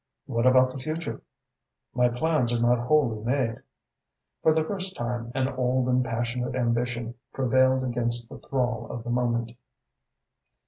[0.25, 1.21] "What about the future?"
[1.93, 3.61] "My plans are not wholly made."
[4.41, 9.11] For the first time, an old and passionate ambition prevailed against the thrall of the
[9.11, 9.51] moment.